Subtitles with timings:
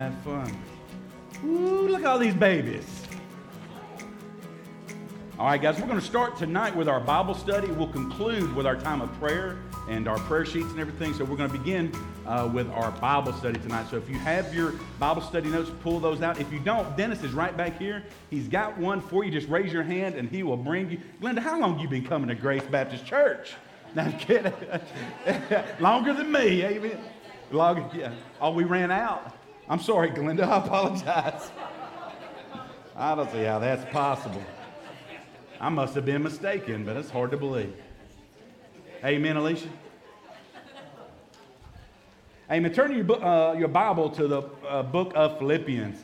[0.00, 0.56] Have fun.
[1.44, 2.86] Ooh, look at all these babies.
[5.36, 7.66] All right, guys, we're going to start tonight with our Bible study.
[7.66, 9.58] We'll conclude with our time of prayer
[9.88, 11.14] and our prayer sheets and everything.
[11.14, 11.90] So we're going to begin
[12.28, 13.88] uh, with our Bible study tonight.
[13.90, 16.40] So if you have your Bible study notes, pull those out.
[16.40, 18.04] If you don't, Dennis is right back here.
[18.30, 19.32] He's got one for you.
[19.32, 21.00] Just raise your hand and he will bring you.
[21.20, 23.54] Glenda, how long you been coming to Grace Baptist Church?
[23.96, 24.52] No, I'm kidding.
[25.80, 27.00] Longer than me, amen.
[27.50, 28.12] Longer, yeah.
[28.38, 29.37] Oh, we ran out.
[29.70, 30.44] I'm sorry, Glenda.
[30.44, 31.50] I apologize.
[32.96, 34.42] I don't see how that's possible.
[35.60, 37.74] I must have been mistaken, but it's hard to believe.
[39.04, 39.68] Amen, Alicia.
[42.50, 42.72] Amen.
[42.72, 46.02] Turn your, uh, your Bible to the uh, book of Philippians.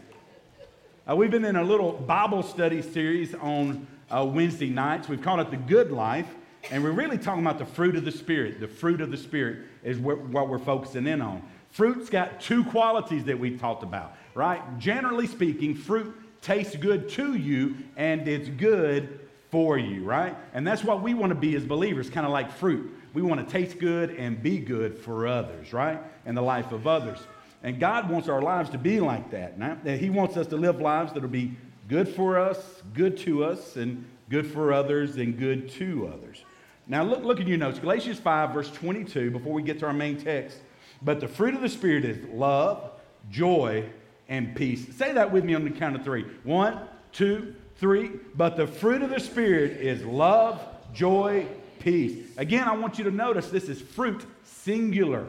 [1.09, 5.09] Uh, we've been in a little Bible study series on uh, Wednesday nights.
[5.09, 6.29] We've called it The Good Life,
[6.71, 8.61] and we're really talking about the fruit of the Spirit.
[8.61, 11.43] The fruit of the Spirit is what we're focusing in on.
[11.75, 14.63] Fruit's got two qualities that we've talked about, right?
[14.79, 19.19] Generally speaking, fruit tastes good to you and it's good
[19.51, 20.37] for you, right?
[20.53, 22.97] And that's what we want to be as believers, kind of like fruit.
[23.13, 25.99] We want to taste good and be good for others, right?
[26.25, 27.19] And the life of others.
[27.65, 29.59] And God wants our lives to be like that.
[29.59, 31.57] Now, He wants us to live lives that will be
[31.89, 36.45] good for us, good to us, and good for others, and good to others.
[36.87, 37.81] Now, look, look at your notes.
[37.81, 40.59] Galatians 5, verse 22, before we get to our main text.
[41.05, 42.91] But the fruit of the Spirit is love,
[43.31, 43.85] joy,
[44.29, 44.87] and peace.
[44.97, 46.25] Say that with me on the count of three.
[46.45, 46.81] One,
[47.13, 48.13] two, three.
[48.35, 50.61] But the fruit of the Spirit is love,
[50.95, 51.47] joy,
[51.79, 52.27] peace.
[52.39, 55.27] Again, I want you to notice this is fruit singular,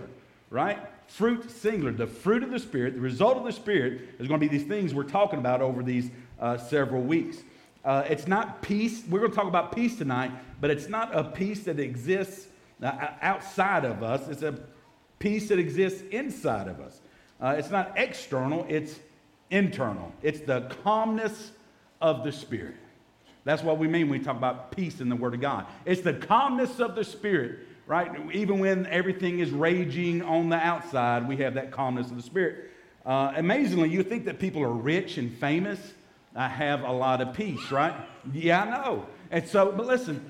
[0.50, 0.80] right?
[1.08, 1.92] Fruit singular.
[1.92, 4.68] The fruit of the Spirit, the result of the Spirit is going to be these
[4.68, 6.10] things we're talking about over these
[6.40, 7.38] uh, several weeks.
[7.84, 9.04] Uh, it's not peace.
[9.10, 12.48] We're going to talk about peace tonight, but it's not a peace that exists
[12.82, 14.28] uh, outside of us.
[14.28, 14.58] It's a
[15.20, 17.00] peace that exists inside of us.
[17.42, 19.00] Uh, it's not external, it's
[19.52, 20.12] internal.
[20.22, 21.52] It's the calmness
[22.02, 22.76] of the Spirit.
[23.44, 25.68] That's what we mean when we talk about peace in the Word of God.
[25.86, 28.12] It's the calmness of the Spirit, right?
[28.34, 32.72] Even when everything is raging on the outside, we have that calmness of the Spirit.
[33.06, 35.94] Uh, amazingly, you think that people are rich and famous
[36.36, 37.94] I have a lot of peace, right?
[38.34, 39.06] Yeah, I know.
[39.32, 40.30] And so, but listen,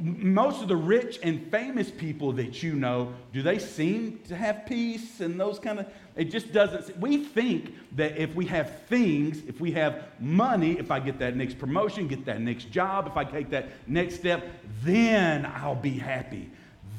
[0.00, 4.66] most of the rich and famous people that you know, do they seem to have
[4.66, 5.86] peace and those kind of?
[6.16, 6.98] It just doesn't.
[6.98, 11.36] We think that if we have things, if we have money, if I get that
[11.36, 14.46] next promotion, get that next job, if I take that next step,
[14.82, 16.50] then I'll be happy.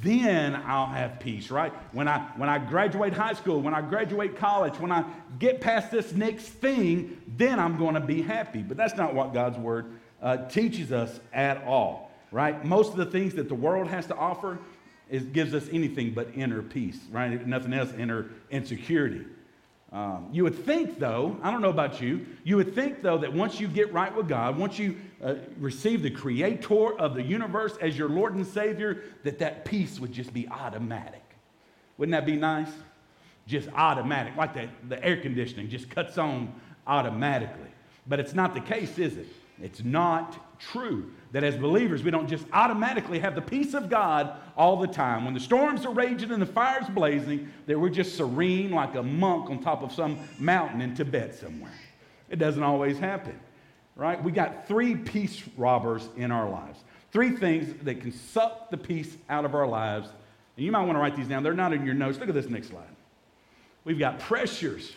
[0.01, 1.73] Then I'll have peace, right?
[1.93, 5.03] When I when I graduate high school, when I graduate college, when I
[5.39, 8.61] get past this next thing, then I'm going to be happy.
[8.61, 12.63] But that's not what God's word uh, teaches us at all right?
[12.65, 14.59] Most of the things that the world has to offer
[15.09, 17.45] is, gives us anything but inner peace, right?
[17.45, 19.25] Nothing else, inner insecurity.
[19.91, 23.31] Um, you would think, though, I don't know about you, you would think, though, that
[23.31, 27.77] once you get right with God, once you uh, receive the creator of the universe
[27.79, 31.23] as your Lord and Savior, that that peace would just be automatic.
[31.97, 32.71] Wouldn't that be nice?
[33.47, 36.53] Just automatic, like the, the air conditioning just cuts on
[36.87, 37.69] automatically.
[38.07, 39.27] But it's not the case, is it?
[39.61, 44.37] It's not true that as believers, we don't just automatically have the peace of God
[44.55, 45.25] all the time.
[45.25, 49.03] When the storms are raging and the fire's blazing, that we're just serene like a
[49.03, 51.73] monk on top of some mountain in Tibet somewhere.
[52.29, 53.37] It doesn't always happen,
[53.97, 54.23] right?
[54.23, 56.79] We got three peace robbers in our lives.
[57.11, 60.07] Three things that can suck the peace out of our lives.
[60.55, 61.43] And you might want to write these down.
[61.43, 62.17] They're not in your notes.
[62.17, 62.95] Look at this next slide.
[63.83, 64.93] We've got pressures,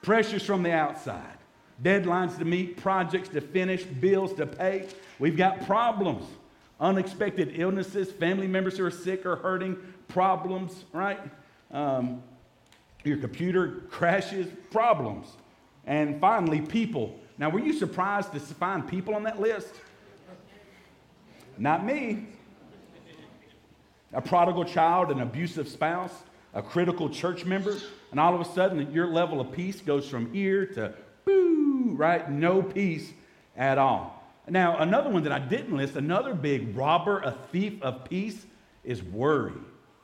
[0.00, 1.36] pressures from the outside
[1.82, 4.86] deadlines to meet, projects to finish, bills to pay.
[5.18, 6.24] We've got problems,
[6.80, 9.76] unexpected illnesses, family members who are sick or hurting,
[10.08, 11.20] problems, right?
[11.70, 12.22] Um,
[13.04, 15.26] your computer crashes, problems.
[15.86, 17.18] And finally, people.
[17.38, 19.74] Now, were you surprised to find people on that list?
[21.58, 22.26] Not me.
[24.12, 26.12] A prodigal child, an abusive spouse,
[26.54, 27.76] a critical church member,
[28.10, 30.94] and all of a sudden your level of peace goes from here to
[31.96, 32.30] right?
[32.30, 33.12] No peace
[33.56, 34.23] at all.
[34.48, 38.44] Now, another one that I didn't list, another big robber, a thief of peace,
[38.84, 39.52] is worry.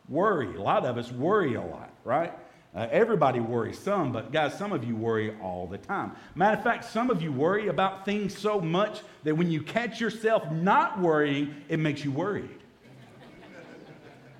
[0.09, 0.57] Worry.
[0.57, 2.33] A lot of us worry a lot, right?
[2.75, 6.13] Uh, everybody worries some, but guys, some of you worry all the time.
[6.37, 10.01] Matter of fact, some of you worry about things so much that when you catch
[10.01, 12.49] yourself not worrying, it makes you worried.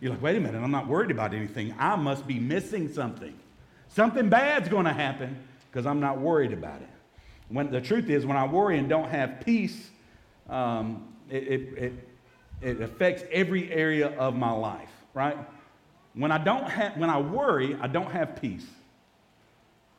[0.01, 1.75] You're like, wait a minute, I'm not worried about anything.
[1.79, 3.37] I must be missing something.
[3.89, 5.37] Something bad's going to happen
[5.71, 6.89] because I'm not worried about it.
[7.49, 9.90] When, the truth is, when I worry and don't have peace,
[10.51, 11.93] um, it, it, it,
[12.61, 15.39] it affects every area of my life, right?
[16.15, 16.69] When I don't
[16.99, 18.67] when I worry, I don't have peace.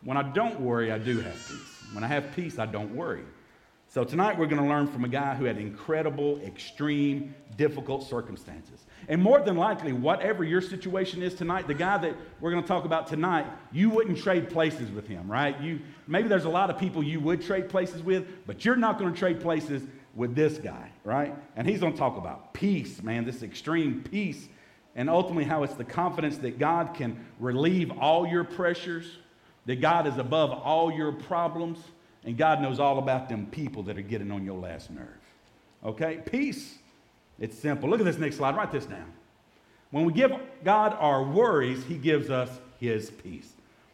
[0.03, 1.83] When I don't worry, I do have peace.
[1.93, 3.23] When I have peace, I don't worry.
[3.87, 8.85] So tonight we're going to learn from a guy who had incredible, extreme, difficult circumstances.
[9.09, 12.67] And more than likely, whatever your situation is tonight, the guy that we're going to
[12.67, 15.59] talk about tonight, you wouldn't trade places with him, right?
[15.59, 18.97] You maybe there's a lot of people you would trade places with, but you're not
[18.97, 19.83] going to trade places
[20.15, 21.33] with this guy, right?
[21.55, 24.47] And he's going to talk about peace, man, this extreme peace,
[24.95, 29.05] and ultimately how it's the confidence that God can relieve all your pressures,
[29.65, 31.79] that God is above all your problems
[32.23, 35.07] and God knows all about them people that are getting on your last nerve.
[35.83, 36.19] Okay?
[36.25, 36.75] Peace.
[37.39, 37.89] It's simple.
[37.89, 38.55] Look at this next slide.
[38.55, 39.11] Write this down.
[39.89, 40.31] When we give
[40.63, 42.49] God our worries, He gives us
[42.79, 43.51] His peace.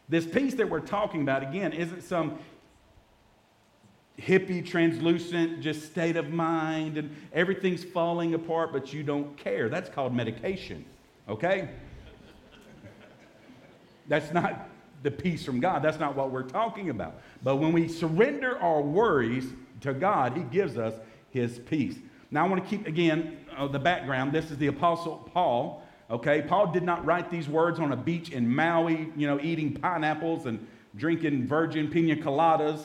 [0.08, 2.38] This peace that we're talking about, again, isn't some
[4.18, 9.68] hippie, translucent, just state of mind and everything's falling apart, but you don't care.
[9.68, 10.84] That's called medication.
[11.28, 11.68] Okay?
[14.08, 14.68] That's not
[15.02, 15.82] the peace from God.
[15.82, 17.20] That's not what we're talking about.
[17.42, 20.94] But when we surrender our worries to God, He gives us
[21.30, 21.96] His peace.
[22.30, 24.32] Now, I want to keep, again, uh, the background.
[24.32, 25.82] This is the Apostle Paul.
[26.10, 29.74] Okay, Paul did not write these words on a beach in Maui, you know, eating
[29.74, 30.66] pineapples and
[30.96, 32.80] drinking virgin pina coladas,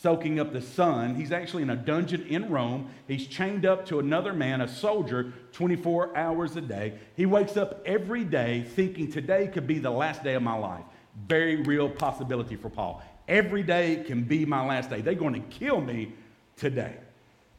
[0.00, 1.14] soaking up the sun.
[1.14, 2.90] He's actually in a dungeon in Rome.
[3.06, 6.98] He's chained up to another man, a soldier, 24 hours a day.
[7.16, 10.84] He wakes up every day thinking today could be the last day of my life.
[11.28, 13.02] Very real possibility for Paul.
[13.28, 15.00] Every day can be my last day.
[15.00, 16.12] They're going to kill me
[16.56, 16.96] today.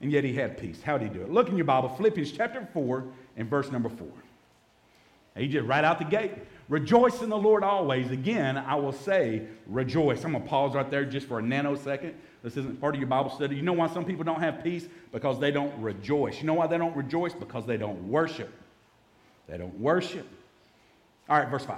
[0.01, 0.81] And yet he had peace.
[0.81, 1.31] How did he do it?
[1.31, 3.05] Look in your Bible, Philippians chapter 4
[3.37, 4.07] and verse number 4.
[5.37, 6.33] He just right out the gate.
[6.67, 8.09] Rejoice in the Lord always.
[8.09, 10.23] Again, I will say, rejoice.
[10.23, 12.13] I'm going to pause right there just for a nanosecond.
[12.41, 13.55] This isn't part of your Bible study.
[13.55, 14.87] You know why some people don't have peace?
[15.11, 16.39] Because they don't rejoice.
[16.39, 17.33] You know why they don't rejoice?
[17.33, 18.51] Because they don't worship.
[19.47, 20.27] They don't worship.
[21.29, 21.77] All right, verse 5.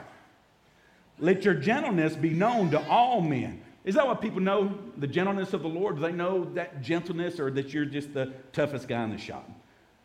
[1.19, 3.61] Let your gentleness be known to all men.
[3.83, 4.77] Is that what people know?
[4.97, 5.95] The gentleness of the Lord?
[5.95, 9.49] Do they know that gentleness or that you're just the toughest guy in the shop?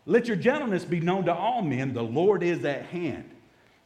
[0.06, 1.92] Let your gentleness be known to all men.
[1.92, 3.28] The Lord is at hand.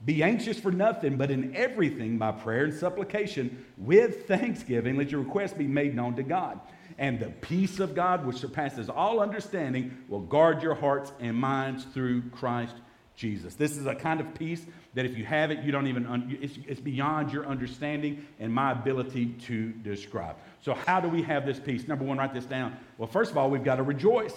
[0.06, 5.20] Be anxious for nothing, but in everything by prayer and supplication with thanksgiving, let your
[5.20, 6.60] requests be made known to God.
[6.96, 11.84] And the peace of God, which surpasses all understanding, will guard your hearts and minds
[11.92, 12.76] through Christ
[13.16, 13.54] Jesus.
[13.54, 14.64] This is a kind of peace
[14.94, 18.54] that if you have it, you don't even, un- it's, it's beyond your understanding and
[18.54, 20.36] my ability to describe.
[20.62, 21.88] So, how do we have this peace?
[21.88, 22.76] Number one, write this down.
[22.96, 24.34] Well, first of all, we've got to rejoice.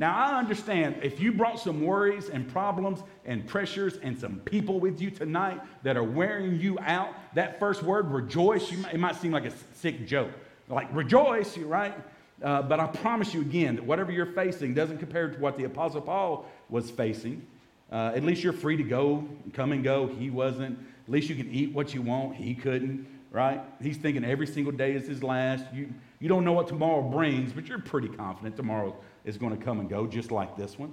[0.00, 4.80] Now, I understand if you brought some worries and problems and pressures and some people
[4.80, 9.16] with you tonight that are wearing you out, that first word, rejoice, might, it might
[9.16, 10.30] seem like a sick joke.
[10.70, 11.94] Like, rejoice, you right?
[12.42, 15.64] Uh, but I promise you again that whatever you're facing doesn't compare to what the
[15.64, 17.46] Apostle Paul was facing.
[17.92, 20.06] Uh, at least you're free to go, come and go.
[20.06, 20.78] He wasn't.
[21.06, 22.36] At least you can eat what you want.
[22.36, 23.60] He couldn't, right?
[23.82, 25.66] He's thinking every single day is his last.
[25.74, 29.62] You, you don't know what tomorrow brings, but you're pretty confident tomorrow is going to
[29.62, 30.92] come and go, just like this one.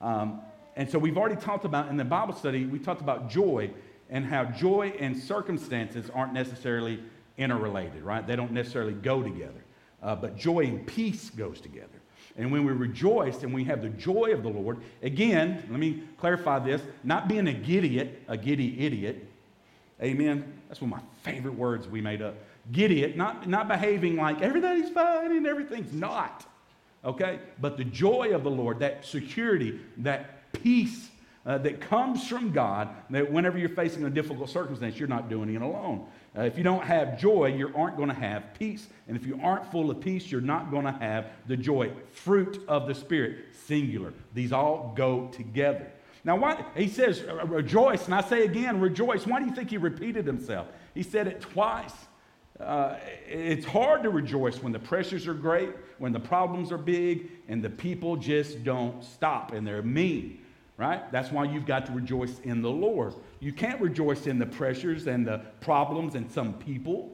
[0.00, 0.40] Um,
[0.76, 3.70] and so we've already talked about in the Bible study, we talked about joy
[4.10, 7.02] and how joy and circumstances aren't necessarily
[7.38, 8.26] interrelated, right?
[8.26, 9.64] They don't necessarily go together.
[10.02, 11.88] Uh, but joy and peace goes together.
[12.36, 16.02] And when we rejoice and we have the joy of the Lord, again, let me
[16.18, 19.28] clarify this not being a gidiot, a giddy idiot.
[20.02, 20.60] Amen.
[20.68, 22.34] That's one of my favorite words we made up.
[22.70, 26.46] Gidiot, not, not behaving like everything's fine and everything's not.
[27.04, 27.40] Okay?
[27.60, 31.10] But the joy of the Lord, that security, that peace
[31.44, 35.52] uh, that comes from God, that whenever you're facing a difficult circumstance, you're not doing
[35.54, 36.06] it alone.
[36.36, 38.86] Uh, if you don't have joy, you aren't going to have peace.
[39.08, 41.90] And if you aren't full of peace, you're not going to have the joy.
[42.12, 44.14] Fruit of the Spirit, singular.
[44.34, 45.90] These all go together.
[46.24, 49.26] Now, why, he says, rejoice, and I say again, rejoice.
[49.26, 50.68] Why do you think he repeated himself?
[50.94, 51.92] He said it twice.
[52.62, 57.30] Uh, it's hard to rejoice when the pressures are great, when the problems are big,
[57.48, 60.38] and the people just don't stop and they're mean
[60.82, 61.12] right?
[61.12, 63.14] That's why you've got to rejoice in the Lord.
[63.40, 67.12] You can't rejoice in the pressures and the problems and some people.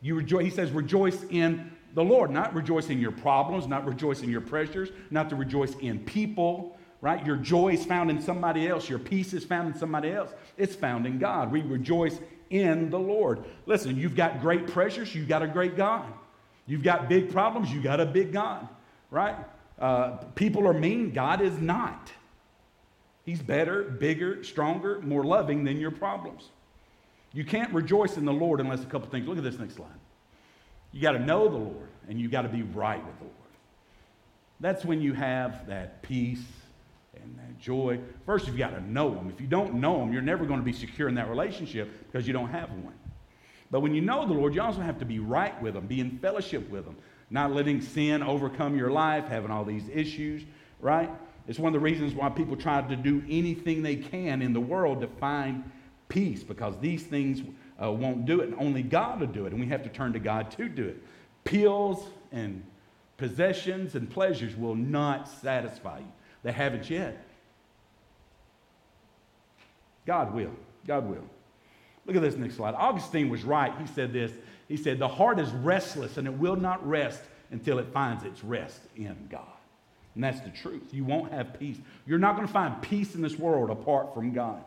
[0.00, 4.22] You rejoice, he says, rejoice in the Lord, not rejoice in your problems, not rejoice
[4.22, 7.24] in your pressures, not to rejoice in people, right?
[7.24, 8.88] Your joy is found in somebody else.
[8.88, 10.32] Your peace is found in somebody else.
[10.56, 11.52] It's found in God.
[11.52, 12.18] We rejoice
[12.50, 13.44] in the Lord.
[13.66, 16.12] Listen, you've got great pressures, you've got a great God.
[16.66, 18.66] You've got big problems, you've got a big God,
[19.10, 19.36] right?
[19.78, 22.10] Uh, people are mean, God is not.
[23.24, 26.50] He's better, bigger, stronger, more loving than your problems.
[27.32, 29.26] You can't rejoice in the Lord unless a couple things.
[29.26, 29.88] Look at this next slide.
[30.92, 33.34] You got to know the Lord and you got to be right with the Lord.
[34.60, 36.44] That's when you have that peace
[37.64, 37.98] joy.
[38.26, 39.30] First, you've got to know Him.
[39.30, 42.26] If you don't know Him, you're never going to be secure in that relationship because
[42.26, 42.94] you don't have one.
[43.70, 46.00] But when you know the Lord, you also have to be right with Him, be
[46.00, 46.96] in fellowship with Him,
[47.30, 50.42] not letting sin overcome your life, having all these issues,
[50.80, 51.10] right?
[51.48, 54.60] It's one of the reasons why people try to do anything they can in the
[54.60, 55.70] world to find
[56.08, 57.42] peace, because these things
[57.82, 60.12] uh, won't do it, and only God will do it, and we have to turn
[60.12, 61.02] to God to do it.
[61.44, 62.62] Pills and
[63.16, 66.12] possessions and pleasures will not satisfy you.
[66.42, 67.26] They haven't yet.
[70.06, 70.52] God will.
[70.86, 71.24] God will.
[72.06, 72.74] Look at this next slide.
[72.74, 73.72] Augustine was right.
[73.80, 74.32] He said this.
[74.68, 78.44] He said, The heart is restless and it will not rest until it finds its
[78.44, 79.46] rest in God.
[80.14, 80.92] And that's the truth.
[80.92, 81.78] You won't have peace.
[82.06, 84.62] You're not going to find peace in this world apart from God.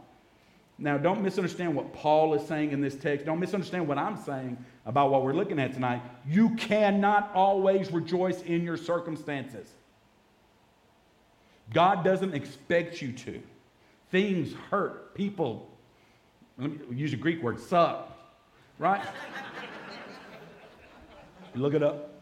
[0.79, 3.25] Now, don't misunderstand what Paul is saying in this text.
[3.25, 6.01] Don't misunderstand what I'm saying about what we're looking at tonight.
[6.27, 9.67] You cannot always rejoice in your circumstances.
[11.73, 13.41] God doesn't expect you to.
[14.11, 15.13] Things hurt.
[15.15, 15.69] People,
[16.57, 18.17] let me use a Greek word, suck,
[18.79, 19.01] right?
[21.55, 22.13] Look it up.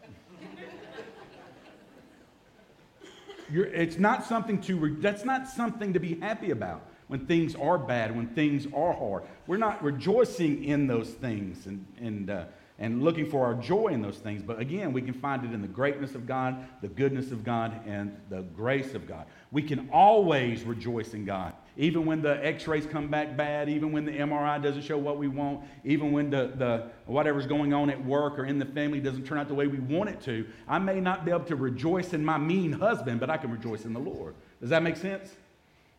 [3.50, 7.78] You're, it's not something to, that's not something to be happy about when things are
[7.78, 9.22] bad, when things are hard.
[9.46, 12.44] We're not rejoicing in those things and, and, uh,
[12.78, 14.42] and looking for our joy in those things.
[14.42, 17.80] But again, we can find it in the greatness of God, the goodness of God,
[17.86, 19.26] and the grace of God.
[19.52, 21.54] We can always rejoice in God.
[21.78, 25.28] Even when the x-rays come back bad, even when the MRI doesn't show what we
[25.28, 29.26] want, even when the, the whatever's going on at work or in the family doesn't
[29.26, 32.14] turn out the way we want it to, I may not be able to rejoice
[32.14, 34.34] in my mean husband, but I can rejoice in the Lord.
[34.60, 35.34] Does that make sense?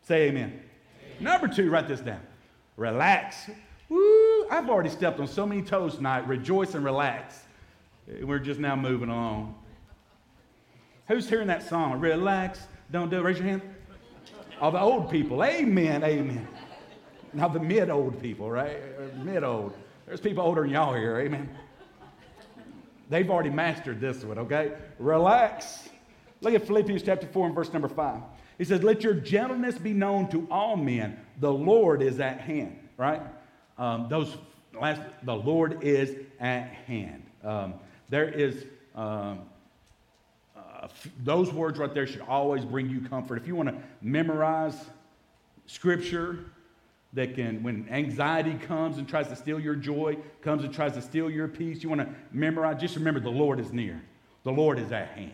[0.02, 0.46] Say amen.
[0.46, 0.62] amen.
[1.20, 2.22] Number two, write this down.
[2.76, 3.50] Relax.
[3.90, 4.48] Woo!
[4.50, 6.28] I've already stepped on so many toes tonight.
[6.28, 7.42] Rejoice and relax.
[8.22, 9.56] We're just now moving along.
[11.08, 12.00] Who's hearing that song?
[12.00, 12.62] Relax.
[12.92, 13.22] Don't do it.
[13.22, 13.62] Raise your hand.
[14.60, 15.44] All the old people.
[15.44, 16.04] Amen.
[16.04, 16.48] Amen.
[17.34, 18.80] Now the mid old people, right?
[19.24, 19.74] Mid old.
[20.08, 21.20] There's people older than y'all here.
[21.20, 21.50] Amen.
[23.10, 24.74] They've already mastered this one, okay?
[25.00, 25.90] Relax.
[26.42, 28.22] Look at Philippians chapter 4 and verse number 5.
[28.58, 31.20] He says, Let your gentleness be known to all men.
[31.40, 33.22] The Lord is at hand, right?
[33.78, 34.36] Um, those
[34.80, 37.24] last, the Lord is at hand.
[37.44, 37.76] Um,
[38.10, 39.42] there is, um,
[41.24, 43.38] those words right there should always bring you comfort.
[43.38, 44.76] If you want to memorize
[45.66, 46.46] scripture
[47.14, 51.02] that can, when anxiety comes and tries to steal your joy, comes and tries to
[51.02, 54.02] steal your peace, you want to memorize, just remember the Lord is near.
[54.44, 55.34] The Lord is at hand,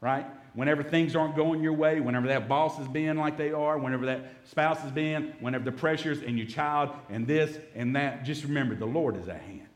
[0.00, 0.26] right?
[0.58, 4.06] whenever things aren't going your way, whenever that boss is being like they are, whenever
[4.06, 8.42] that spouse is being, whenever the pressures and your child and this and that, just
[8.42, 9.67] remember the Lord is at hand.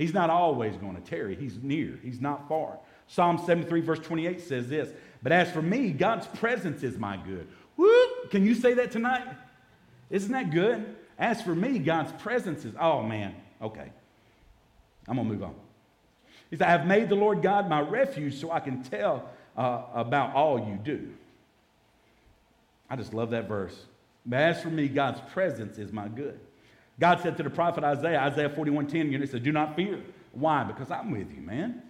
[0.00, 2.78] He's not always going to tarry, He's near, He's not far.
[3.06, 4.88] Psalm 73, verse 28 says this
[5.22, 7.46] But as for me, God's presence is my good.
[8.30, 9.26] Can you say that tonight?
[10.08, 10.96] Isn't that good?
[11.18, 13.92] As for me, God's presence is, oh man, okay.
[15.06, 15.54] I'm going to move on.
[16.48, 19.82] He said, I have made the Lord God my refuge so I can tell uh,
[19.92, 21.12] about all you do.
[22.88, 23.84] I just love that verse.
[24.24, 26.40] But as for me, God's presence is my good.
[27.00, 30.00] God said to the prophet Isaiah, Isaiah 41:10, you know, he said, Do not fear.
[30.32, 30.62] Why?
[30.62, 31.82] Because I'm with you, man.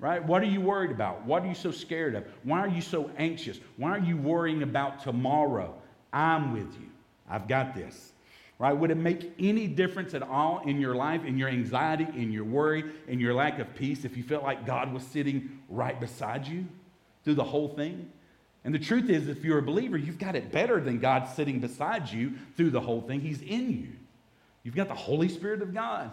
[0.00, 0.22] Right?
[0.22, 1.24] What are you worried about?
[1.24, 2.24] What are you so scared of?
[2.42, 3.60] Why are you so anxious?
[3.76, 5.74] Why are you worrying about tomorrow?
[6.12, 6.88] I'm with you.
[7.30, 8.12] I've got this.
[8.58, 8.72] Right?
[8.72, 12.44] Would it make any difference at all in your life, in your anxiety, in your
[12.44, 16.46] worry, in your lack of peace if you felt like God was sitting right beside
[16.46, 16.66] you?
[17.26, 18.08] through the whole thing.
[18.64, 21.58] And the truth is, if you're a believer, you've got it better than God sitting
[21.58, 23.20] beside you through the whole thing.
[23.20, 23.88] He's in you.
[24.66, 26.10] You've got the Holy Spirit of God.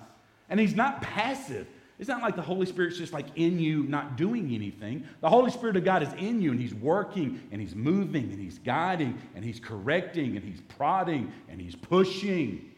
[0.48, 1.66] And He's not passive.
[1.98, 5.08] It's not like the Holy Spirit's just like in you, not doing anything.
[5.22, 8.40] The Holy Spirit of God is in you, and He's working, and He's moving, and
[8.40, 12.70] He's guiding, and He's correcting, and He's prodding, and He's pushing.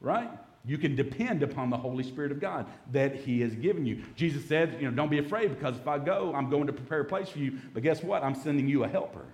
[0.00, 0.30] Right?
[0.64, 4.02] You can depend upon the Holy Spirit of God that He has given you.
[4.16, 7.02] Jesus said, you know, don't be afraid because if I go, I'm going to prepare
[7.02, 7.56] a place for you.
[7.72, 8.24] But guess what?
[8.24, 9.26] I'm sending you a helper.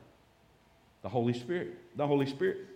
[1.00, 1.97] The Holy Spirit.
[1.97, 2.66] The Holy Spirit.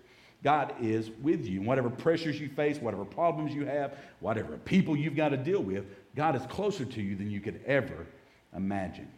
[0.43, 1.63] God is with you.
[1.63, 5.85] Whatever pressures you face, whatever problems you have, whatever people you've got to deal with,
[6.15, 8.07] God is closer to you than you could ever
[8.55, 9.11] imagine.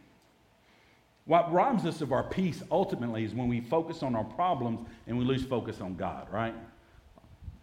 [1.25, 5.17] What robs us of our peace ultimately is when we focus on our problems and
[5.17, 6.55] we lose focus on God, right?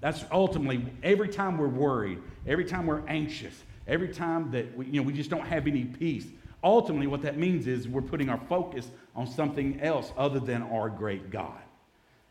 [0.00, 3.54] That's ultimately every time we're worried, every time we're anxious,
[3.88, 6.26] every time that we, you know, we just don't have any peace.
[6.62, 10.88] Ultimately, what that means is we're putting our focus on something else other than our
[10.88, 11.58] great God.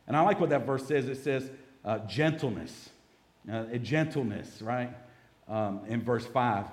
[0.07, 1.07] And I like what that verse says.
[1.07, 1.49] It says
[1.83, 2.89] uh, gentleness,
[3.51, 4.95] uh, gentleness, right?
[5.47, 6.65] Um, in verse 5.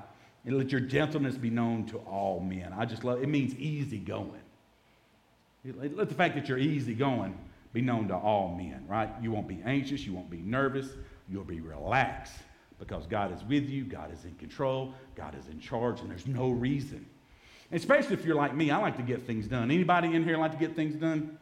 [0.47, 2.73] And let your gentleness be known to all men.
[2.77, 3.29] I just love it.
[3.29, 4.41] means easy going.
[5.65, 7.39] Let the fact that you're easy going
[7.75, 9.11] be known to all men, right?
[9.21, 10.87] You won't be anxious, you won't be nervous,
[11.29, 12.35] you'll be relaxed
[12.79, 16.27] because God is with you, God is in control, God is in charge, and there's
[16.27, 17.05] no reason.
[17.73, 19.71] Especially if you're like me, I like to get things done.
[19.71, 21.39] Anybody in here like to get things done?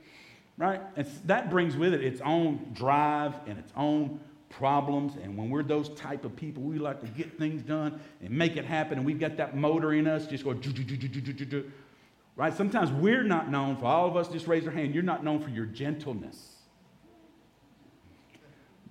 [0.58, 0.80] Right?
[0.96, 5.14] It's, that brings with it its own drive and its own problems.
[5.22, 8.56] And when we're those type of people, we like to get things done and make
[8.56, 8.98] it happen.
[8.98, 10.54] And we've got that motor in us just go,
[12.36, 12.54] right?
[12.54, 15.40] Sometimes we're not known, for all of us, just raise our hand, you're not known
[15.40, 16.56] for your gentleness.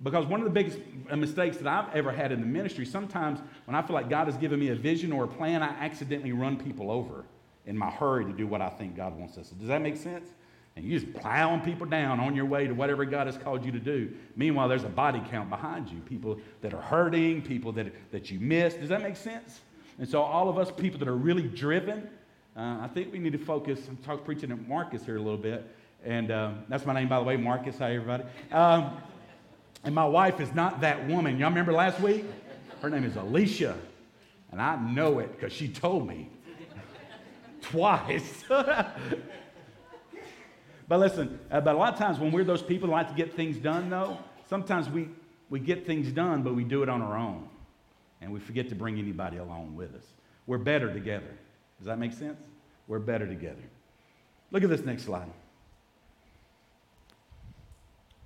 [0.02, 0.78] Because one of the biggest
[1.10, 4.26] uh, mistakes that I've ever had in the ministry, sometimes when I feel like God
[4.26, 7.24] has given me a vision or a plan, I accidentally run people over
[7.66, 9.54] in my hurry to do what I think God wants us to.
[9.54, 10.28] Does that make sense?
[10.74, 13.72] And you're just plowing people down on your way to whatever God has called you
[13.72, 14.12] to do.
[14.36, 18.40] Meanwhile, there's a body count behind you, people that are hurting, people that, that you
[18.40, 18.74] miss.
[18.74, 19.60] Does that make sense?
[19.98, 22.08] And so, all of us people that are really driven,
[22.56, 23.80] uh, I think we need to focus.
[23.86, 25.70] I'm talking preaching to Marcus here a little bit,
[26.04, 27.78] and uh, that's my name, by the way, Marcus.
[27.78, 28.24] Hi, everybody.
[28.50, 28.96] Um,
[29.84, 31.38] and my wife is not that woman.
[31.38, 32.24] Y'all remember last week?
[32.80, 33.76] Her name is Alicia.
[34.50, 36.30] And I know it because she told me
[37.62, 38.44] twice.
[40.92, 43.14] but listen, uh, but a lot of times when we're those people who like to
[43.14, 44.18] get things done, though,
[44.50, 45.08] sometimes we,
[45.48, 47.48] we get things done, but we do it on our own.
[48.20, 50.04] And we forget to bring anybody along with us.
[50.46, 51.34] We're better together.
[51.78, 52.38] Does that make sense?
[52.88, 53.62] We're better together.
[54.50, 55.32] Look at this next slide.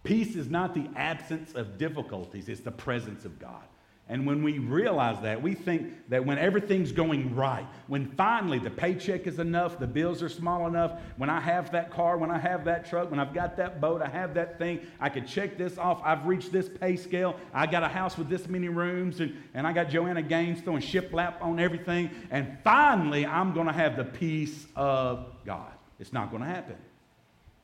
[0.03, 3.63] Peace is not the absence of difficulties, it's the presence of God.
[4.09, 8.71] And when we realize that, we think that when everything's going right, when finally the
[8.71, 12.39] paycheck is enough, the bills are small enough, when I have that car, when I
[12.39, 15.59] have that truck, when I've got that boat, I have that thing, I can check
[15.59, 19.19] this off, I've reached this pay scale, I got a house with this many rooms,
[19.19, 23.73] and, and I got Joanna Gaines throwing shiplap on everything, and finally I'm going to
[23.73, 25.73] have the peace of God.
[25.99, 26.77] It's not going to happen.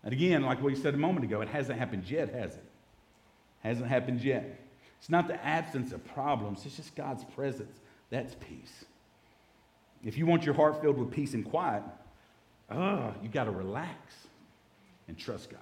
[0.03, 2.65] And again, like we said a moment ago, it hasn't happened yet, has it?
[3.61, 4.59] Hasn't happened yet.
[5.03, 7.77] It's not the absence of problems, it's just God's presence.
[8.11, 8.85] That's peace.
[10.05, 11.83] If you want your heart filled with peace and quiet,
[12.71, 14.15] oh, you got to relax
[15.09, 15.59] and trust God.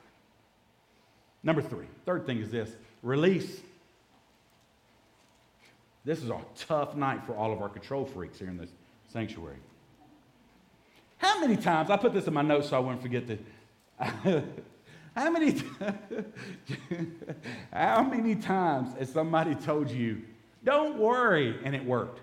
[1.43, 2.71] Number three, third thing is this
[3.03, 3.61] release.
[6.05, 8.69] This is a tough night for all of our control freaks here in this
[9.11, 9.57] sanctuary.
[11.17, 14.43] How many times, I put this in my notes so I wouldn't forget to
[15.17, 15.63] how many
[17.73, 20.23] how many times has somebody told you,
[20.65, 22.21] "Don't worry," and it worked?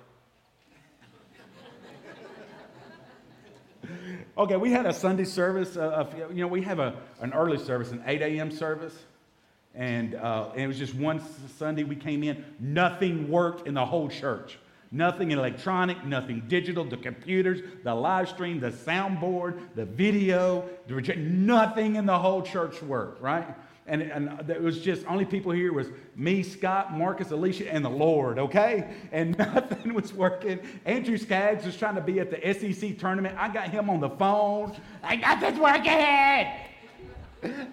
[4.38, 5.78] okay, we had a Sunday service.
[5.78, 8.52] Uh, you know, we have a, an early service, an 8 a.m.
[8.52, 8.94] service.
[9.78, 11.22] And, uh, and it was just one
[11.60, 12.44] Sunday we came in.
[12.60, 14.58] Nothing worked in the whole church.
[14.92, 21.96] Nothing electronic, nothing digital, the computers, the live stream, the soundboard, the video, the, nothing
[21.98, 23.48] in the whole church worked, right?
[23.88, 27.90] And, and it was just only people here was me, Scott, Marcus, Alicia, and the
[27.90, 28.94] Lord, okay?
[29.14, 30.60] And nothing was working.
[30.86, 33.38] Andrew Skaggs was trying to be at the SEC tournament.
[33.38, 34.76] I got him on the phone.
[35.04, 36.67] I got this working.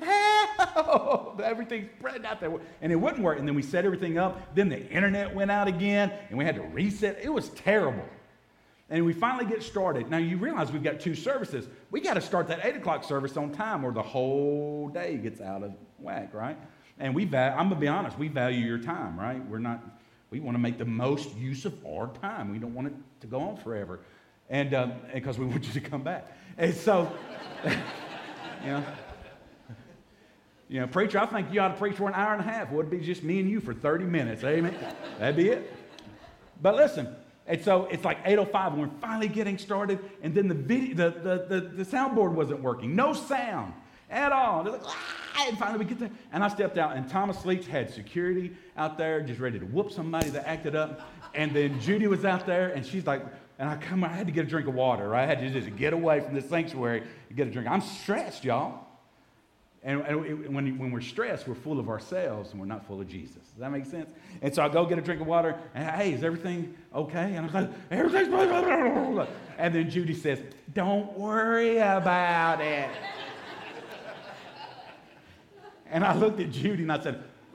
[0.01, 1.41] Help!
[1.41, 2.53] Everything's spread out there.
[2.81, 3.39] And it wouldn't work.
[3.39, 4.55] And then we set everything up.
[4.55, 7.19] Then the internet went out again, and we had to reset.
[7.23, 8.05] It was terrible.
[8.91, 10.11] And we finally get started.
[10.11, 11.67] Now, you realize we've got two services.
[11.91, 15.41] We got to start that 8 o'clock service on time, or the whole day gets
[15.41, 16.59] out of whack, right?
[16.99, 19.45] And we value, I'm going to be honest, we value your time, right?
[19.49, 19.83] We're not,
[20.31, 22.53] we want to make the most use of our time.
[22.53, 24.01] We don't want it to go on forever.
[24.51, 24.71] And
[25.13, 26.31] because um, we want you to come back.
[26.59, 27.11] And so,
[27.65, 27.71] you
[28.67, 28.85] know,
[30.75, 32.73] you know, preacher, I think you ought to preach for an hour and a half.
[32.73, 34.43] It would be just me and you for 30 minutes.
[34.43, 34.75] Amen.
[35.21, 35.73] That'd be it.
[36.61, 37.15] But listen,
[37.47, 40.01] and so it's like 8.05 and we're finally getting started.
[40.21, 42.97] And then the, video, the, the, the, the soundboard wasn't working.
[42.97, 43.73] No sound
[44.11, 44.65] at all.
[44.65, 45.47] Like, ah!
[45.47, 46.11] And finally we get there.
[46.33, 49.93] And I stepped out and Thomas Leach had security out there just ready to whoop
[49.93, 51.03] somebody that acted up.
[51.37, 53.25] And then Judy was out there and she's like,
[53.61, 55.23] and I come, I had to get a drink of water, right?
[55.23, 57.69] I had to just get away from the sanctuary and get a drink.
[57.69, 58.84] I'm stressed, y'all.
[59.85, 63.07] And, and when, when we're stressed, we're full of ourselves and we're not full of
[63.07, 63.35] Jesus.
[63.35, 64.09] Does that make sense?
[64.41, 67.35] And so I go get a drink of water, and hey, is everything okay?
[67.35, 69.27] And I'm like, everything's blah, blah, blah, blah.
[69.59, 70.41] And then Judy says,
[70.73, 72.89] don't worry about it.
[75.91, 77.23] and I looked at Judy and I said,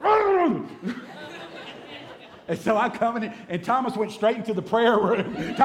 [2.46, 5.34] and so I come in, and Thomas went straight into the prayer room.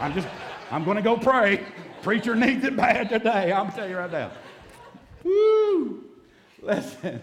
[0.00, 0.26] I'm just,
[0.72, 1.64] I'm going to go pray.
[2.02, 3.52] Preacher needs it bad today.
[3.52, 4.32] I'm telling you right now.
[5.26, 6.04] Woo!
[6.62, 7.20] Listen,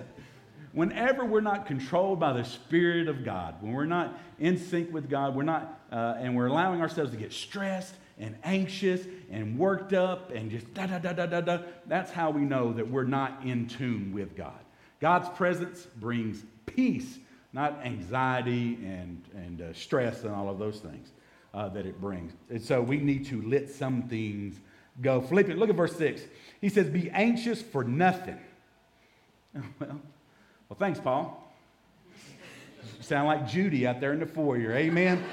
[0.73, 5.09] whenever we're not controlled by the Spirit of God, when we're not in sync with
[5.09, 9.93] God, we're not, uh, and we're allowing ourselves to get stressed and anxious and worked
[9.93, 13.03] up and just da da da da da da, that's how we know that we're
[13.03, 14.59] not in tune with God.
[14.99, 17.17] God's presence brings peace
[17.53, 21.11] not anxiety and, and uh, stress and all of those things
[21.53, 22.33] uh, that it brings.
[22.49, 24.59] And so we need to let some things
[25.01, 25.21] go.
[25.21, 26.21] Philippians, look at verse 6.
[26.62, 28.39] He says, Be anxious for nothing.
[29.79, 29.99] Well,
[30.69, 31.53] well thanks, Paul.
[33.01, 34.73] Sound like Judy out there in the foyer.
[34.73, 35.23] Amen.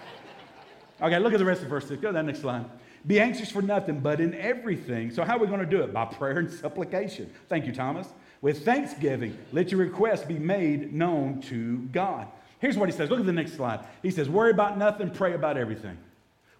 [1.02, 2.00] okay, look at the rest of verse 6.
[2.00, 2.64] Go to that next slide.
[3.06, 5.10] Be anxious for nothing, but in everything.
[5.10, 5.92] So, how are we going to do it?
[5.92, 7.32] By prayer and supplication.
[7.48, 8.08] Thank you, Thomas.
[8.42, 12.26] With thanksgiving, let your requests be made known to God.
[12.58, 13.10] Here's what he says.
[13.10, 13.80] Look at the next slide.
[14.02, 15.96] He says, Worry about nothing, pray about everything.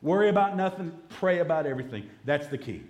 [0.03, 2.09] Worry about nothing, pray about everything.
[2.25, 2.83] That's the key.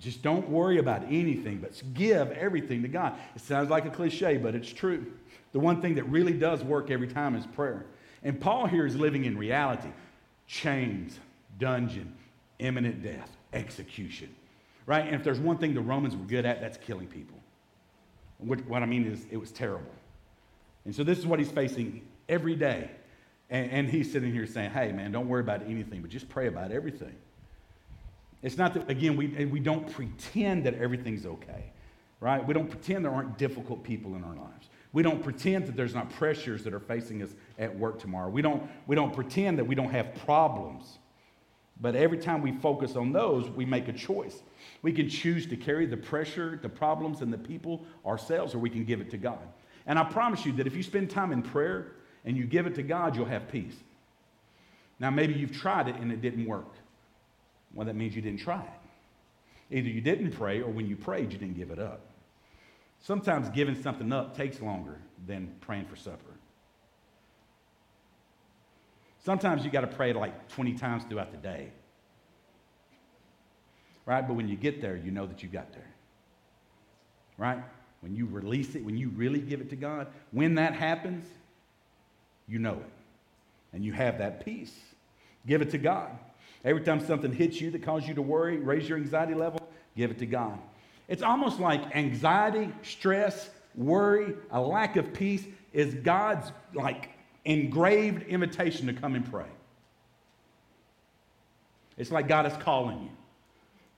[0.00, 3.14] Just don't worry about anything, but give everything to God.
[3.34, 5.06] It sounds like a cliche, but it's true.
[5.52, 7.86] The one thing that really does work every time is prayer.
[8.22, 9.88] And Paul here is living in reality
[10.46, 11.18] chains,
[11.58, 12.14] dungeon,
[12.58, 14.28] imminent death, execution.
[14.84, 15.06] Right?
[15.06, 17.38] And if there's one thing the Romans were good at, that's killing people.
[18.38, 19.90] What I mean is, it was terrible.
[20.84, 22.90] And so this is what he's facing every day.
[23.54, 26.48] And, and he's sitting here saying, hey, man, don't worry about anything, but just pray
[26.48, 27.14] about everything.
[28.42, 31.70] It's not that, again, we, we don't pretend that everything's okay,
[32.18, 32.44] right?
[32.44, 34.70] We don't pretend there aren't difficult people in our lives.
[34.92, 38.28] We don't pretend that there's not pressures that are facing us at work tomorrow.
[38.28, 40.98] We don't, we don't pretend that we don't have problems.
[41.80, 44.42] But every time we focus on those, we make a choice.
[44.82, 48.70] We can choose to carry the pressure, the problems, and the people ourselves, or we
[48.70, 49.46] can give it to God.
[49.86, 51.92] And I promise you that if you spend time in prayer
[52.24, 53.76] and you give it to God, you'll have peace.
[54.98, 56.72] Now, maybe you've tried it and it didn't work.
[57.74, 59.76] Well, that means you didn't try it.
[59.76, 62.00] Either you didn't pray or when you prayed, you didn't give it up.
[63.00, 66.34] Sometimes giving something up takes longer than praying for supper.
[69.24, 71.70] Sometimes you got to pray like 20 times throughout the day.
[74.06, 74.26] Right?
[74.26, 75.90] But when you get there, you know that you got there.
[77.38, 77.58] Right?
[78.00, 81.26] When you release it, when you really give it to God, when that happens,
[82.48, 82.90] you know it.
[83.72, 84.74] And you have that peace.
[85.46, 86.10] Give it to God.
[86.64, 90.10] Every time something hits you that causes you to worry, raise your anxiety level, give
[90.10, 90.58] it to God.
[91.08, 97.10] It's almost like anxiety, stress, worry, a lack of peace is God's like
[97.44, 99.44] engraved invitation to come and pray.
[101.98, 103.10] It's like God is calling you.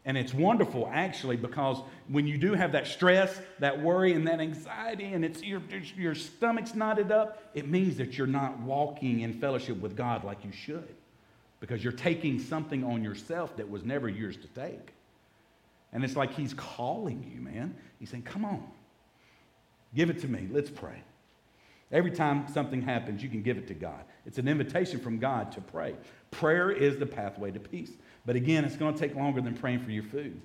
[0.07, 4.38] And it's wonderful, actually, because when you do have that stress, that worry, and that
[4.38, 5.61] anxiety, and it's your,
[5.97, 10.45] your stomach's knotted up, it means that you're not walking in fellowship with God like
[10.45, 10.95] you should.
[11.59, 14.92] Because you're taking something on yourself that was never yours to take.
[15.92, 17.75] And it's like He's calling you, man.
[17.99, 18.62] He's saying, Come on,
[19.95, 20.47] give it to me.
[20.53, 21.03] Let's pray.
[21.90, 24.05] Every time something happens, you can give it to God.
[24.27, 25.95] It's an invitation from God to pray.
[26.31, 27.92] Prayer is the pathway to peace.
[28.26, 30.40] But again, it's going to take longer than praying for your food.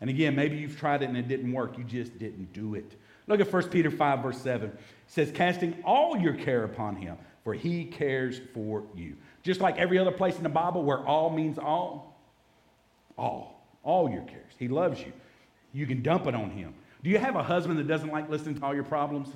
[0.00, 1.76] And again, maybe you've tried it and it didn't work.
[1.76, 2.94] You just didn't do it.
[3.26, 4.70] Look at 1 Peter 5, verse 7.
[4.70, 9.16] It says, Casting all your care upon him, for he cares for you.
[9.42, 12.18] Just like every other place in the Bible where all means all,
[13.18, 14.52] all, all your cares.
[14.58, 15.12] He loves you.
[15.72, 16.74] You can dump it on him.
[17.02, 19.28] Do you have a husband that doesn't like listening to all your problems?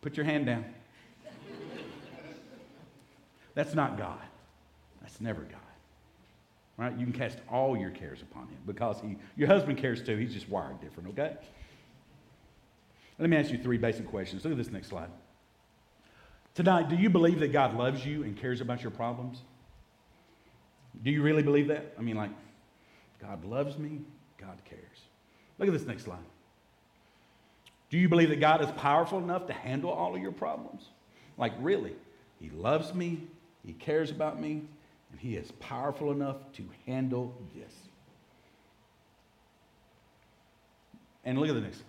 [0.00, 0.64] Put your hand down.
[3.54, 4.20] That's not God.
[5.00, 5.60] That's never God.
[6.76, 6.96] Right?
[6.98, 10.16] You can cast all your cares upon him because he, your husband cares too.
[10.16, 11.36] He's just wired different, okay?
[13.18, 14.44] Let me ask you three basic questions.
[14.44, 15.10] Look at this next slide.
[16.54, 19.42] Tonight, do you believe that God loves you and cares about your problems?
[21.02, 21.94] Do you really believe that?
[21.98, 22.30] I mean, like,
[23.20, 24.00] God loves me,
[24.38, 24.80] God cares.
[25.58, 26.18] Look at this next slide.
[27.90, 30.88] Do you believe that God is powerful enough to handle all of your problems?
[31.36, 31.94] Like, really?
[32.40, 33.22] He loves me,
[33.64, 34.62] He cares about me,
[35.14, 37.72] and He is powerful enough to handle this.
[41.24, 41.86] And look at the next one.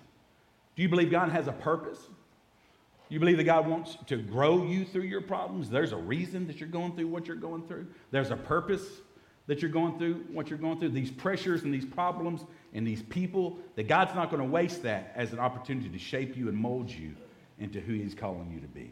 [0.76, 1.98] Do you believe God has a purpose?
[3.10, 5.72] You believe that God wants to grow you through your problems?
[5.72, 7.88] There's a reason that you're going through what you're going through.
[8.12, 8.84] There's a purpose
[9.48, 10.90] that you're going through what you're going through.
[10.90, 12.42] These pressures and these problems
[12.76, 16.38] and these people, that God's not going to waste that as an opportunity to shape
[16.38, 17.16] you and mold you
[17.58, 18.92] into who He's calling you to be.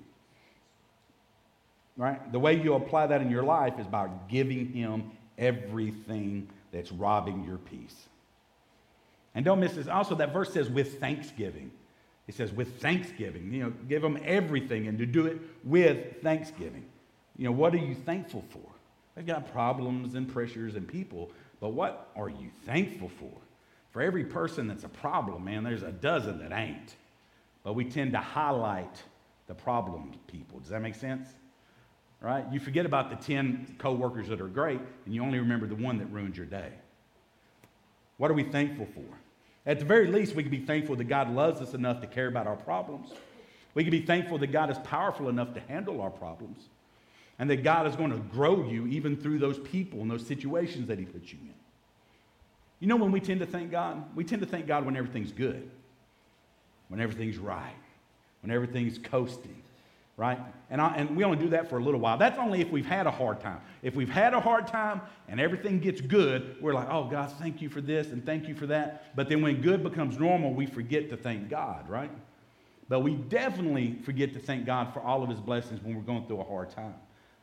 [1.95, 2.31] Right?
[2.31, 7.43] The way you apply that in your life is by giving Him everything that's robbing
[7.43, 8.07] your peace.
[9.35, 9.87] And don't miss this.
[9.87, 11.71] Also, that verse says with thanksgiving.
[12.27, 13.53] It says with thanksgiving.
[13.53, 16.85] You know, give them everything and to do it with thanksgiving.
[17.37, 18.59] You know, what are you thankful for?
[19.15, 23.31] They've got problems and pressures and people, but what are you thankful for?
[23.91, 26.95] For every person that's a problem, man, there's a dozen that ain't.
[27.63, 29.03] But we tend to highlight
[29.47, 30.59] the problem people.
[30.59, 31.27] Does that make sense?
[32.23, 32.45] Right?
[32.51, 35.99] You forget about the 10 coworkers that are great, and you only remember the one
[35.99, 36.69] that ruined your day.
[38.17, 39.03] What are we thankful for?
[39.65, 42.27] At the very least, we can be thankful that God loves us enough to care
[42.27, 43.11] about our problems.
[43.75, 46.69] We can be thankful that God is powerful enough to handle our problems
[47.39, 50.87] and that God is going to grow you even through those people and those situations
[50.87, 51.53] that He puts you in.
[52.79, 54.03] You know when we tend to thank God?
[54.15, 55.69] We tend to thank God when everything's good,
[56.89, 57.75] when everything's right,
[58.41, 59.62] when everything's coasting,
[60.15, 60.39] right?
[60.69, 62.17] And, I, and we only do that for a little while.
[62.17, 63.59] That's only if we've had a hard time.
[63.81, 67.61] If we've had a hard time and everything gets good, we're like, oh, God, thank
[67.61, 69.15] you for this and thank you for that.
[69.15, 72.11] But then when good becomes normal, we forget to thank God, right?
[72.89, 76.27] But we definitely forget to thank God for all of his blessings when we're going
[76.27, 76.95] through a hard time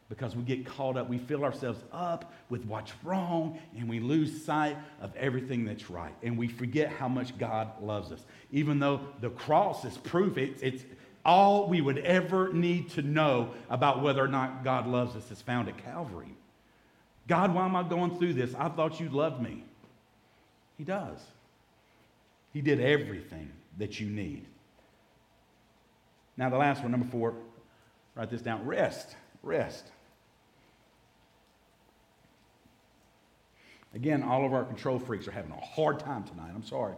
[0.09, 1.09] because we get caught up.
[1.09, 6.15] We fill ourselves up with what's wrong and we lose sight of everything that's right.
[6.23, 8.25] And we forget how much God loves us.
[8.51, 10.85] Even though the cross is proof, it's, it's
[11.25, 15.43] all we would ever need to know about whether or not God loves us is
[15.43, 16.35] found at Calvary.
[17.29, 18.55] God, why am I going through this?
[18.55, 19.65] I thought you loved me.
[20.79, 21.19] He does.
[22.53, 24.45] He did everything that you need.
[26.37, 27.35] Now, the last one, number four,
[28.15, 29.15] write this down rest.
[29.43, 29.85] Rest.
[33.95, 36.51] Again, all of our control freaks are having a hard time tonight.
[36.55, 36.95] I'm sorry.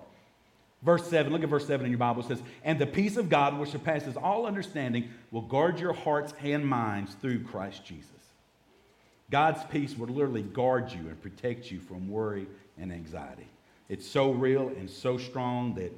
[0.82, 2.22] Verse 7, look at verse 7 in your Bible.
[2.22, 6.34] It says, And the peace of God, which surpasses all understanding, will guard your hearts
[6.42, 8.08] and minds through Christ Jesus.
[9.30, 12.46] God's peace will literally guard you and protect you from worry
[12.78, 13.46] and anxiety.
[13.88, 15.92] It's so real and so strong that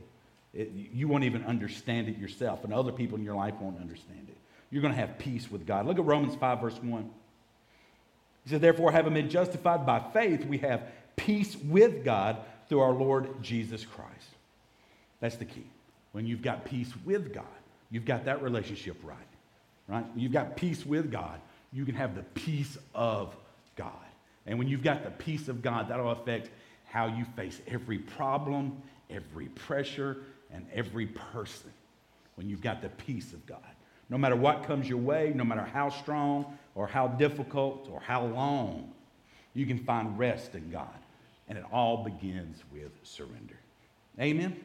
[0.53, 4.27] it, you won't even understand it yourself, and other people in your life won't understand
[4.29, 4.37] it.
[4.71, 5.87] You're going to have peace with God.
[5.87, 7.11] Look at Romans 5, verse 1.
[8.45, 10.83] He said, Therefore, having been justified by faith, we have
[11.17, 12.37] peace with God
[12.69, 14.34] through our Lord Jesus Christ.
[15.25, 15.65] That's the key.
[16.13, 17.47] When you've got peace with God,
[17.91, 19.17] you've got that relationship right.
[19.89, 20.05] Right?
[20.13, 21.41] When you've got peace with God,
[21.73, 23.35] you can have the peace of
[23.75, 24.05] God.
[24.45, 26.51] And when you've got the peace of God, that'll affect
[26.85, 30.19] how you face every problem, every pressure,
[30.53, 31.73] and every person.
[32.35, 33.65] When you've got the peace of God.
[34.11, 38.27] No matter what comes your way, no matter how strong or how difficult or how
[38.27, 38.93] long,
[39.55, 40.99] you can find rest in God.
[41.49, 43.57] And it all begins with surrender.
[44.21, 44.61] Amen.